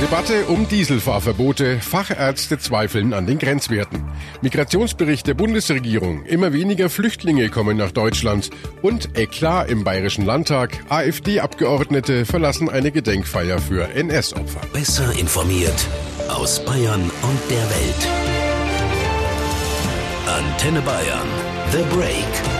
[0.00, 1.80] Debatte um Dieselfahrverbote.
[1.80, 4.04] Fachärzte zweifeln an den Grenzwerten.
[4.42, 6.24] Migrationsbericht der Bundesregierung.
[6.24, 8.50] Immer weniger Flüchtlinge kommen nach Deutschland.
[8.80, 10.84] Und Eklat im Bayerischen Landtag.
[10.88, 14.60] AfD-Abgeordnete verlassen eine Gedenkfeier für NS-Opfer.
[14.72, 15.88] Besser informiert
[16.28, 18.08] aus Bayern und der Welt.
[20.28, 21.26] Antenne Bayern.
[21.72, 22.57] The Break.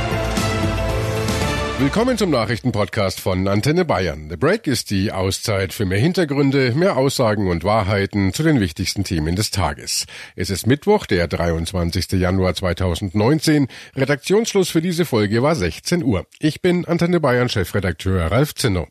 [1.80, 4.28] Willkommen zum Nachrichtenpodcast von Antenne Bayern.
[4.28, 9.04] The Break ist die Auszeit für mehr Hintergründe, mehr Aussagen und Wahrheiten zu den wichtigsten
[9.04, 10.06] Themen des Tages.
[10.34, 12.10] Es ist Mittwoch, der 23.
[12.20, 13.68] Januar 2019.
[13.94, 16.26] Redaktionsschluss für diese Folge war 16 Uhr.
[16.40, 18.88] Ich bin Antenne Bayern Chefredakteur Ralf Zinno.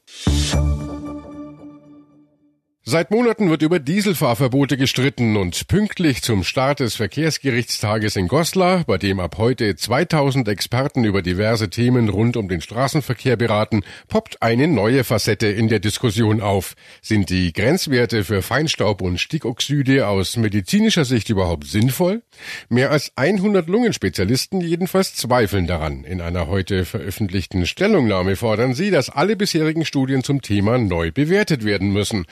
[2.90, 8.98] Seit Monaten wird über Dieselfahrverbote gestritten und pünktlich zum Start des Verkehrsgerichtstages in Goslar, bei
[8.98, 14.70] dem ab heute 2000 Experten über diverse Themen rund um den Straßenverkehr beraten, poppt eine
[14.70, 16.76] neue Facette in der Diskussion auf.
[17.02, 22.22] Sind die Grenzwerte für Feinstaub und Stickoxide aus medizinischer Sicht überhaupt sinnvoll?
[22.70, 26.05] Mehr als 100 Lungenspezialisten jedenfalls zweifeln daran.
[26.05, 31.66] In einer heute veröffentlichten Stellungnahme fordern sie, dass alle bisherigen Studien zum Thema neu bewertet
[31.66, 32.26] werden müssen.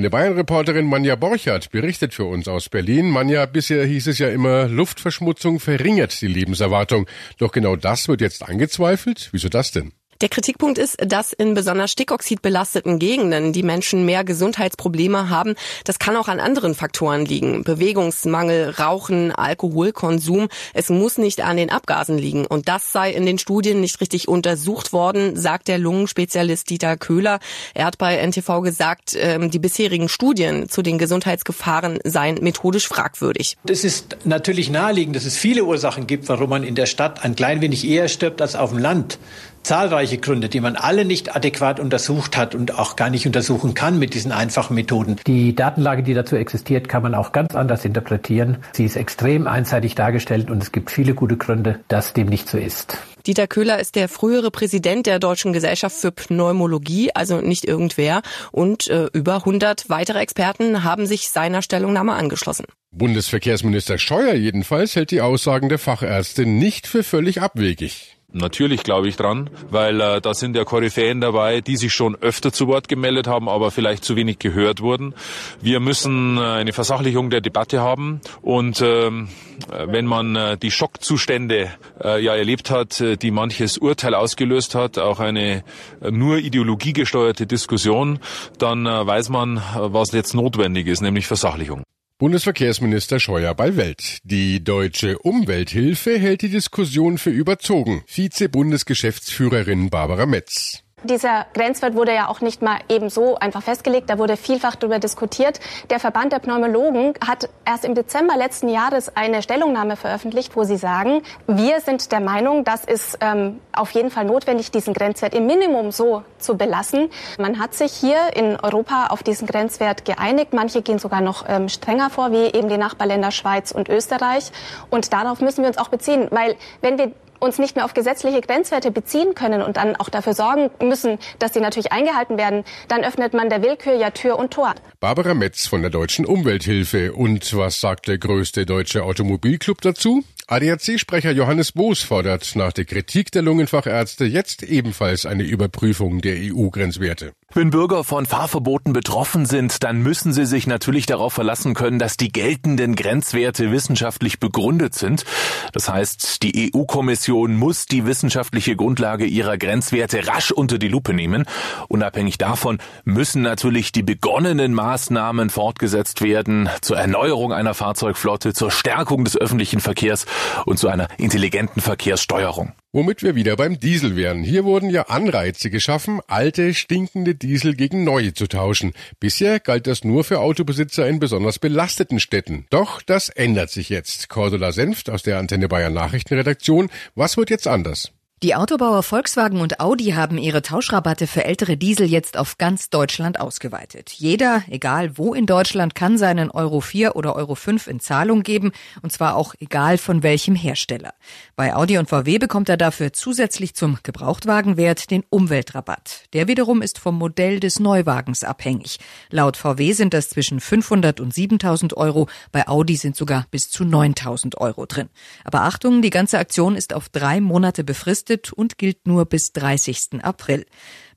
[0.00, 3.10] Antenne Bayern-Reporterin Manja Borchardt berichtet für uns aus Berlin.
[3.10, 7.06] Manja, bisher hieß es ja immer, Luftverschmutzung verringert die Lebenserwartung.
[7.36, 9.28] Doch genau das wird jetzt angezweifelt.
[9.32, 9.92] Wieso das denn?
[10.20, 15.54] Der Kritikpunkt ist, dass in besonders stickoxidbelasteten Gegenden die Menschen mehr Gesundheitsprobleme haben.
[15.84, 17.64] Das kann auch an anderen Faktoren liegen.
[17.64, 20.48] Bewegungsmangel, Rauchen, Alkoholkonsum.
[20.74, 22.44] Es muss nicht an den Abgasen liegen.
[22.44, 27.40] Und das sei in den Studien nicht richtig untersucht worden, sagt der Lungenspezialist Dieter Köhler.
[27.72, 33.56] Er hat bei NTV gesagt, ähm, die bisherigen Studien zu den Gesundheitsgefahren seien methodisch fragwürdig.
[33.66, 37.36] Es ist natürlich naheliegend, dass es viele Ursachen gibt, warum man in der Stadt ein
[37.36, 39.18] klein wenig eher stirbt als auf dem Land
[39.62, 43.98] zahlreiche Gründe, die man alle nicht adäquat untersucht hat und auch gar nicht untersuchen kann
[43.98, 45.16] mit diesen einfachen Methoden.
[45.26, 48.58] Die Datenlage, die dazu existiert, kann man auch ganz anders interpretieren.
[48.72, 52.58] Sie ist extrem einseitig dargestellt und es gibt viele gute Gründe, dass dem nicht so
[52.58, 52.98] ist.
[53.26, 58.22] Dieter Köhler ist der frühere Präsident der Deutschen Gesellschaft für Pneumologie, also nicht irgendwer.
[58.50, 62.64] Und äh, über 100 weitere Experten haben sich seiner Stellungnahme angeschlossen.
[62.92, 68.16] Bundesverkehrsminister Scheuer jedenfalls hält die Aussagen der Fachärzte nicht für völlig abwegig.
[68.32, 72.52] Natürlich glaube ich dran, weil äh, da sind ja Koryphäen dabei, die sich schon öfter
[72.52, 75.14] zu Wort gemeldet haben, aber vielleicht zu wenig gehört wurden.
[75.60, 79.28] Wir müssen äh, eine Versachlichung der Debatte haben und ähm,
[79.68, 81.70] wenn man äh, die Schockzustände
[82.02, 85.64] äh, ja erlebt hat, äh, die manches Urteil ausgelöst hat, auch eine
[86.00, 88.20] äh, nur ideologiegesteuerte Diskussion,
[88.58, 91.82] dann äh, weiß man, äh, was jetzt notwendig ist, nämlich Versachlichung.
[92.20, 94.18] Bundesverkehrsminister Scheuer bei Welt.
[94.24, 98.02] Die deutsche Umwelthilfe hält die Diskussion für überzogen.
[98.06, 100.82] Vize-Bundesgeschäftsführerin Barbara Metz.
[101.02, 104.10] Dieser Grenzwert wurde ja auch nicht mal eben so einfach festgelegt.
[104.10, 105.60] Da wurde vielfach darüber diskutiert.
[105.88, 110.76] Der Verband der Pneumologen hat erst im Dezember letzten Jahres eine Stellungnahme veröffentlicht, wo sie
[110.76, 115.46] sagen, wir sind der Meinung, dass es ähm, auf jeden Fall notwendig, diesen Grenzwert im
[115.46, 117.10] Minimum so zu belassen.
[117.38, 120.52] Man hat sich hier in Europa auf diesen Grenzwert geeinigt.
[120.52, 124.52] Manche gehen sogar noch ähm, strenger vor, wie eben die Nachbarländer Schweiz und Österreich.
[124.90, 128.40] Und darauf müssen wir uns auch beziehen, weil wenn wir uns nicht mehr auf gesetzliche
[128.40, 133.04] Grenzwerte beziehen können und dann auch dafür sorgen müssen, dass sie natürlich eingehalten werden, dann
[133.04, 134.74] öffnet man der Willkür ja Tür und Tor.
[135.00, 137.12] Barbara Metz von der Deutschen Umwelthilfe.
[137.12, 140.22] Und was sagt der größte deutsche Automobilclub dazu?
[140.50, 147.34] ADAC-Sprecher Johannes Boos fordert nach der Kritik der Lungenfachärzte jetzt ebenfalls eine Überprüfung der EU-Grenzwerte.
[147.52, 152.16] Wenn Bürger von Fahrverboten betroffen sind, dann müssen sie sich natürlich darauf verlassen können, dass
[152.16, 155.24] die geltenden Grenzwerte wissenschaftlich begründet sind.
[155.72, 161.44] Das heißt, die EU-Kommission muss die wissenschaftliche Grundlage ihrer Grenzwerte rasch unter die Lupe nehmen.
[161.88, 169.24] Unabhängig davon müssen natürlich die begonnenen Maßnahmen fortgesetzt werden zur Erneuerung einer Fahrzeugflotte, zur Stärkung
[169.24, 170.26] des öffentlichen Verkehrs
[170.66, 172.72] und zu einer intelligenten Verkehrssteuerung.
[172.92, 174.42] Womit wir wieder beim Diesel wären.
[174.42, 178.92] Hier wurden ja Anreize geschaffen, alte, stinkende Diesel gegen neue zu tauschen.
[179.20, 182.66] Bisher galt das nur für Autobesitzer in besonders belasteten Städten.
[182.70, 184.28] Doch das ändert sich jetzt.
[184.28, 186.90] Cordula Senft aus der Antenne Bayern Nachrichtenredaktion.
[187.14, 188.12] Was wird jetzt anders?
[188.42, 193.38] Die Autobauer Volkswagen und Audi haben ihre Tauschrabatte für ältere Diesel jetzt auf ganz Deutschland
[193.38, 194.12] ausgeweitet.
[194.12, 198.72] Jeder, egal wo in Deutschland, kann seinen Euro 4 oder Euro 5 in Zahlung geben,
[199.02, 201.12] und zwar auch egal von welchem Hersteller.
[201.54, 206.22] Bei Audi und VW bekommt er dafür zusätzlich zum Gebrauchtwagenwert den Umweltrabatt.
[206.32, 209.00] Der wiederum ist vom Modell des Neuwagens abhängig.
[209.28, 213.84] Laut VW sind das zwischen 500 und 7000 Euro, bei Audi sind sogar bis zu
[213.84, 215.10] 9000 Euro drin.
[215.44, 219.52] Aber Achtung, die ganze Aktion ist auf drei Monate befristet befristet und gilt nur bis
[219.52, 220.22] 30.
[220.22, 220.66] April.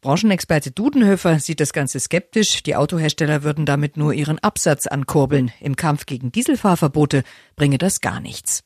[0.01, 2.63] Branchenexperte Dudenhöfer sieht das Ganze skeptisch.
[2.63, 5.51] Die Autohersteller würden damit nur ihren Absatz ankurbeln.
[5.61, 7.23] Im Kampf gegen Dieselfahrverbote
[7.55, 8.63] bringe das gar nichts.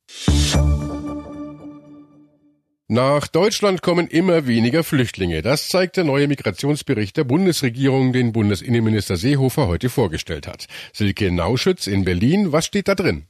[2.89, 5.41] Nach Deutschland kommen immer weniger Flüchtlinge.
[5.41, 10.67] Das zeigt der neue Migrationsbericht der Bundesregierung, den Bundesinnenminister Seehofer heute vorgestellt hat.
[10.93, 13.27] Silke Nauschütz in Berlin, was steht da drin?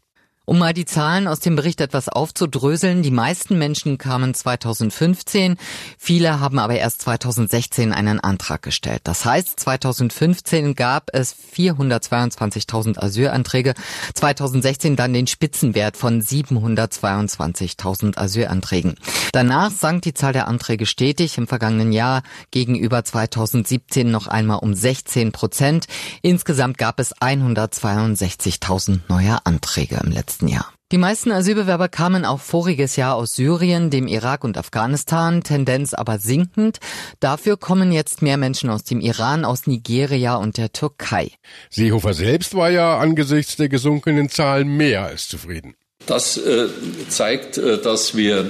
[0.49, 5.57] Um mal die Zahlen aus dem Bericht etwas aufzudröseln, die meisten Menschen kamen 2015,
[5.97, 9.01] viele haben aber erst 2016 einen Antrag gestellt.
[9.03, 13.73] Das heißt, 2015 gab es 422.000 Asylanträge,
[14.13, 18.95] 2016 dann den Spitzenwert von 722.000 Asylanträgen.
[19.33, 24.73] Danach sank die Zahl der Anträge stetig im vergangenen Jahr gegenüber 2017 noch einmal um
[24.73, 25.87] 16 Prozent.
[26.21, 30.73] Insgesamt gab es 162.000 neue Anträge im letzten letzten Jahr.
[30.91, 36.17] Die meisten Asylbewerber kamen auch voriges Jahr aus Syrien, dem Irak und Afghanistan, Tendenz aber
[36.19, 36.77] sinkend.
[37.19, 41.31] Dafür kommen jetzt mehr Menschen aus dem Iran, aus Nigeria und der Türkei.
[41.69, 45.75] Seehofer selbst war ja angesichts der gesunkenen Zahlen mehr als zufrieden.
[46.05, 46.67] Das äh,
[47.09, 48.49] zeigt, äh, dass wir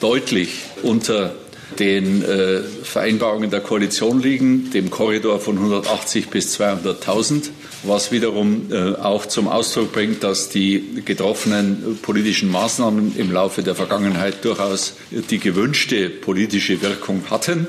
[0.00, 1.34] deutlich unter
[1.78, 7.50] den äh, Vereinbarungen der Koalition liegen, dem Korridor von 180 bis 200.000,
[7.84, 13.74] was wiederum äh, auch zum Ausdruck bringt, dass die getroffenen politischen Maßnahmen im Laufe der
[13.74, 17.66] Vergangenheit durchaus die gewünschte politische Wirkung hatten.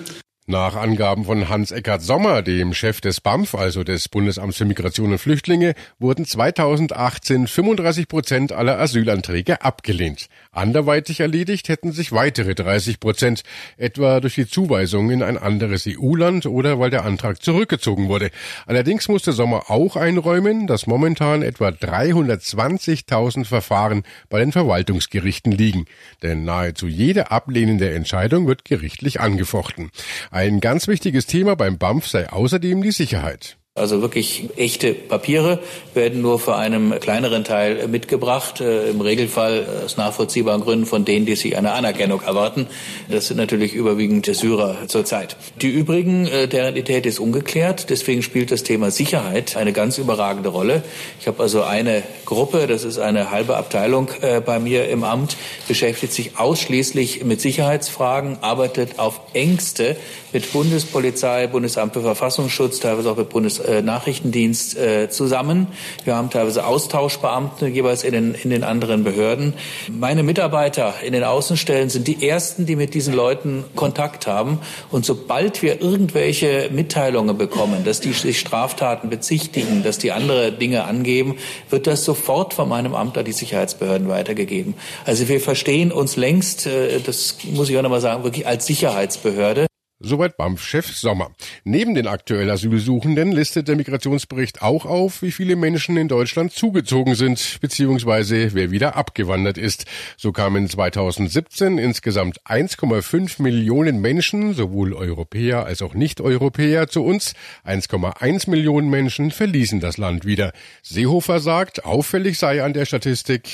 [0.50, 5.18] Nach Angaben von Hans-Eckart Sommer, dem Chef des BAMF, also des Bundesamts für Migration und
[5.18, 10.30] Flüchtlinge, wurden 2018 35 Prozent aller Asylanträge abgelehnt.
[10.54, 13.44] Anderweitig erledigt hätten sich weitere 30 Prozent,
[13.76, 18.32] etwa durch die Zuweisung in ein anderes EU-Land oder weil der Antrag zurückgezogen wurde.
[18.68, 25.88] Allerdings musste Sommer auch einräumen, dass momentan etwa 320.000 Verfahren bei den Verwaltungsgerichten liegen.
[26.24, 29.92] Denn nahezu jede ablehnende Entscheidung wird gerichtlich angefochten.
[30.38, 33.58] Ein ganz wichtiges Thema beim BAMF sei außerdem die Sicherheit.
[33.78, 35.60] Also wirklich echte Papiere
[35.94, 41.06] werden nur für einen kleineren Teil mitgebracht, äh, im Regelfall äh, aus nachvollziehbaren Gründen von
[41.06, 42.68] denen, die sich eine Anerkennung erwarten.
[43.10, 45.38] Das sind natürlich überwiegend Syrer zurzeit.
[45.62, 50.50] Die übrigen, äh, deren Identität ist ungeklärt, deswegen spielt das Thema Sicherheit eine ganz überragende
[50.50, 50.84] Rolle.
[51.20, 55.36] Ich habe also eine Gruppe, das ist eine halbe Abteilung äh, bei mir im Amt,
[55.68, 59.98] beschäftigt sich ausschließlich mit Sicherheitsfragen, arbeitet auf engste
[60.34, 65.68] mit Bundespolizei, Bundesamt für Verfassungsschutz, teilweise auch mit Bundes äh, Nachrichtendienst äh, zusammen.
[66.04, 69.54] Wir haben teilweise Austauschbeamte jeweils in den, in den anderen Behörden.
[69.90, 74.60] Meine Mitarbeiter in den Außenstellen sind die ersten, die mit diesen Leuten Kontakt haben.
[74.92, 80.86] Und sobald wir irgendwelche Mitteilungen bekommen, dass die sich Straftaten bezichtigen, dass die andere Dinge
[80.86, 81.36] angeben,
[81.70, 84.76] wird das sofort von meinem Amt an die Sicherheitsbehörden weitergegeben.
[85.06, 89.68] Also wir verstehen uns längst, äh, das muss ich auch nochmal sagen, wirklich als Sicherheitsbehörde.
[90.00, 91.32] Soweit BAMF-Chef Sommer.
[91.64, 97.16] Neben den aktuell Asylsuchenden listet der Migrationsbericht auch auf, wie viele Menschen in Deutschland zugezogen
[97.16, 99.86] sind, beziehungsweise wer wieder abgewandert ist.
[100.16, 107.34] So kamen 2017 insgesamt 1,5 Millionen Menschen, sowohl Europäer als auch Nicht-Europäer, zu uns.
[107.66, 110.54] 1,1 Millionen Menschen verließen das Land wieder.
[110.84, 113.50] Seehofer sagt, auffällig sei an der Statistik,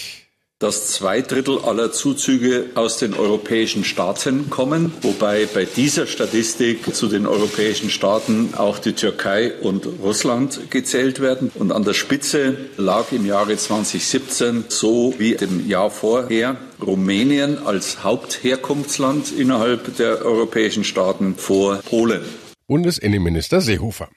[0.60, 7.08] dass zwei Drittel aller Zuzüge aus den europäischen Staaten kommen, wobei bei dieser Statistik zu
[7.08, 11.52] den europäischen Staaten auch die Türkei und Russland gezählt werden.
[11.56, 18.04] Und an der Spitze lag im Jahre 2017 so wie im Jahr vorher Rumänien als
[18.04, 22.24] Hauptherkunftsland innerhalb der europäischen Staaten vor Polen.
[22.68, 24.10] Bundesinnenminister Seehofer.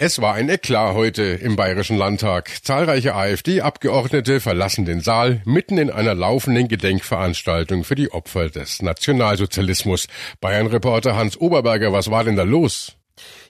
[0.00, 2.52] Es war ein Eklat heute im Bayerischen Landtag.
[2.62, 10.06] Zahlreiche AfD-Abgeordnete verlassen den Saal mitten in einer laufenden Gedenkveranstaltung für die Opfer des Nationalsozialismus.
[10.40, 12.97] Bayern-Reporter Hans Oberberger, was war denn da los?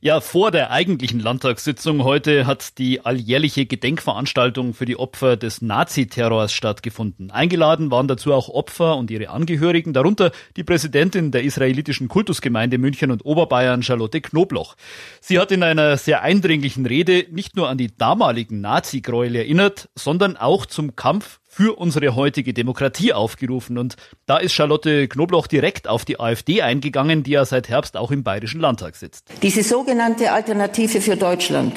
[0.01, 6.53] Ja, vor der eigentlichen Landtagssitzung heute hat die alljährliche Gedenkveranstaltung für die Opfer des Naziterrors
[6.53, 7.31] stattgefunden.
[7.31, 13.11] Eingeladen waren dazu auch Opfer und ihre Angehörigen, darunter die Präsidentin der israelitischen Kultusgemeinde München
[13.11, 14.77] und Oberbayern, Charlotte Knobloch.
[15.21, 20.37] Sie hat in einer sehr eindringlichen Rede nicht nur an die damaligen Nazi-Gräuel erinnert, sondern
[20.37, 23.79] auch zum Kampf für unsere heutige Demokratie aufgerufen.
[23.79, 28.11] Und da ist Charlotte Knobloch direkt auf die AfD eingegangen, die ja seit Herbst auch
[28.11, 29.25] im Bayerischen Landtag sitzt.
[29.43, 31.75] Diese sogenannte Alternative für Deutschland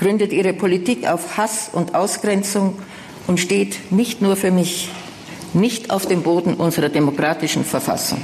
[0.00, 2.78] gründet ihre Politik auf Hass und Ausgrenzung
[3.26, 4.88] und steht nicht nur für mich,
[5.52, 8.20] nicht auf dem Boden unserer demokratischen Verfassung.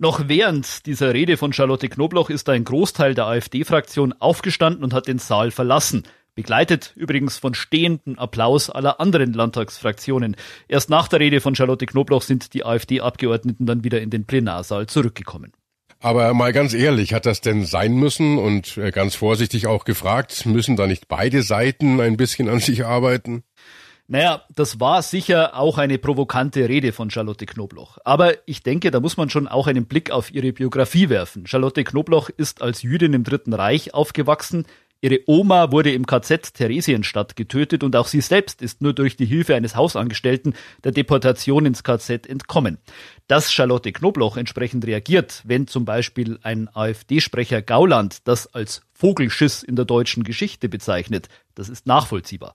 [0.00, 5.08] Noch während dieser Rede von Charlotte Knobloch ist ein Großteil der AfD-Fraktion aufgestanden und hat
[5.08, 6.04] den Saal verlassen.
[6.38, 10.36] Begleitet übrigens von stehendem Applaus aller anderen Landtagsfraktionen.
[10.68, 14.86] Erst nach der Rede von Charlotte Knobloch sind die AfD-Abgeordneten dann wieder in den Plenarsaal
[14.86, 15.50] zurückgekommen.
[15.98, 18.38] Aber mal ganz ehrlich, hat das denn sein müssen?
[18.38, 22.86] Und äh, ganz vorsichtig auch gefragt, müssen da nicht beide Seiten ein bisschen an sich
[22.86, 23.42] arbeiten?
[24.06, 27.98] Naja, das war sicher auch eine provokante Rede von Charlotte Knobloch.
[28.04, 31.48] Aber ich denke, da muss man schon auch einen Blick auf ihre Biografie werfen.
[31.48, 34.66] Charlotte Knobloch ist als Jüdin im Dritten Reich aufgewachsen.
[35.00, 39.26] Ihre Oma wurde im KZ Theresienstadt getötet und auch sie selbst ist nur durch die
[39.26, 42.78] Hilfe eines Hausangestellten der Deportation ins KZ entkommen.
[43.28, 49.76] Dass Charlotte Knobloch entsprechend reagiert, wenn zum Beispiel ein AfD-Sprecher Gauland das als Vogelschiss in
[49.76, 52.54] der deutschen Geschichte bezeichnet, das ist nachvollziehbar.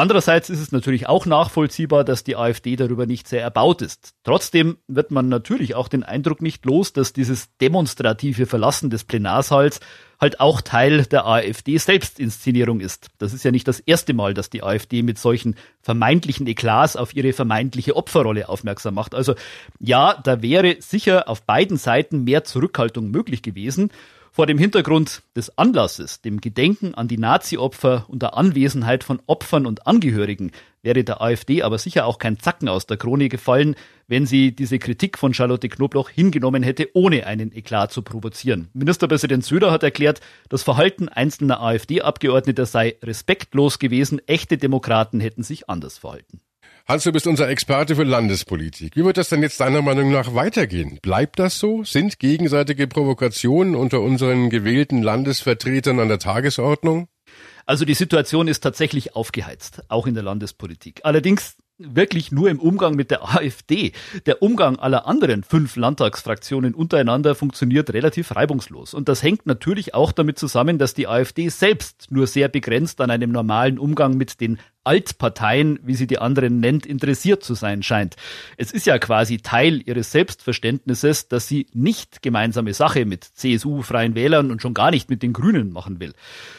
[0.00, 4.14] Andererseits ist es natürlich auch nachvollziehbar, dass die AfD darüber nicht sehr erbaut ist.
[4.24, 9.80] Trotzdem wird man natürlich auch den Eindruck nicht los, dass dieses demonstrative Verlassen des Plenarsaals
[10.18, 13.08] halt auch Teil der AfD-Selbstinszenierung ist.
[13.18, 17.14] Das ist ja nicht das erste Mal, dass die AfD mit solchen vermeintlichen Eklats auf
[17.14, 19.14] ihre vermeintliche Opferrolle aufmerksam macht.
[19.14, 19.34] Also
[19.80, 23.90] ja, da wäre sicher auf beiden Seiten mehr Zurückhaltung möglich gewesen.
[24.32, 29.66] Vor dem Hintergrund des Anlasses, dem Gedenken an die Nazi-Opfer und der Anwesenheit von Opfern
[29.66, 33.74] und Angehörigen, wäre der AfD aber sicher auch kein Zacken aus der Krone gefallen,
[34.06, 38.68] wenn sie diese Kritik von Charlotte Knobloch hingenommen hätte, ohne einen Eklat zu provozieren.
[38.72, 45.68] Ministerpräsident Söder hat erklärt, das Verhalten einzelner AfD-Abgeordneter sei respektlos gewesen, echte Demokraten hätten sich
[45.68, 46.40] anders verhalten.
[46.90, 48.96] Hans, du bist unser Experte für Landespolitik.
[48.96, 50.98] Wie wird das denn jetzt deiner Meinung nach weitergehen?
[51.00, 51.84] Bleibt das so?
[51.84, 57.06] Sind gegenseitige Provokationen unter unseren gewählten Landesvertretern an der Tagesordnung?
[57.64, 61.02] Also die Situation ist tatsächlich aufgeheizt, auch in der Landespolitik.
[61.04, 63.92] Allerdings wirklich nur im Umgang mit der AfD.
[64.26, 68.94] Der Umgang aller anderen fünf Landtagsfraktionen untereinander funktioniert relativ reibungslos.
[68.94, 73.10] Und das hängt natürlich auch damit zusammen, dass die AfD selbst nur sehr begrenzt an
[73.10, 78.16] einem normalen Umgang mit den Altparteien, wie sie die anderen nennt, interessiert zu sein scheint.
[78.56, 84.14] Es ist ja quasi Teil ihres Selbstverständnisses, dass sie nicht gemeinsame Sache mit CSU, Freien
[84.14, 86.14] Wählern und schon gar nicht mit den Grünen machen will.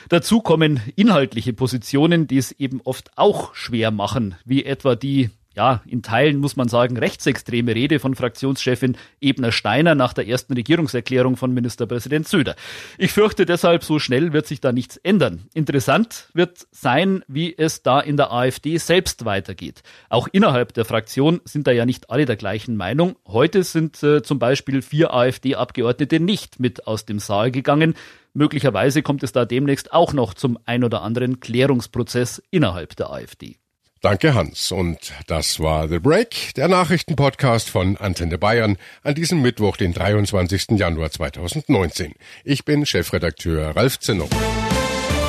[0.10, 5.82] Dazu kommen inhaltliche Positionen, die es eben oft auch schwer machen, wie etwa die ja,
[5.86, 11.36] in Teilen muss man sagen, rechtsextreme Rede von Fraktionschefin Ebner Steiner nach der ersten Regierungserklärung
[11.36, 12.56] von Ministerpräsident Söder.
[12.98, 15.50] Ich fürchte deshalb, so schnell wird sich da nichts ändern.
[15.54, 19.84] Interessant wird sein, wie es da in der AfD selbst weitergeht.
[20.10, 23.18] Auch innerhalb der Fraktion sind da ja nicht alle der gleichen Meinung.
[23.28, 27.96] Heute sind äh, zum Beispiel vier AfD-Abgeordnete nicht mit aus dem Saal gegangen.
[28.34, 33.58] Möglicherweise kommt es da demnächst auch noch zum ein oder anderen Klärungsprozess innerhalb der AfD.
[34.02, 34.72] Danke, Hans.
[34.72, 40.72] Und das war The Break, der Nachrichtenpodcast von Antenne Bayern an diesem Mittwoch, den 23.
[40.72, 42.16] Januar 2019.
[42.44, 44.28] Ich bin Chefredakteur Ralf Zinnow.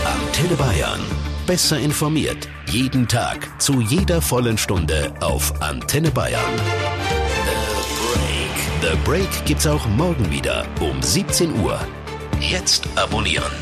[0.07, 1.01] Antenne Bayern.
[1.47, 2.49] Besser informiert.
[2.67, 3.61] Jeden Tag.
[3.61, 6.41] Zu jeder vollen Stunde auf Antenne Bayern.
[8.81, 8.93] The Break.
[8.93, 11.79] The Break gibt's auch morgen wieder um 17 Uhr.
[12.41, 13.53] Jetzt abonnieren.